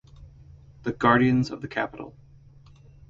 [0.81, 2.15] The guardians of the capital.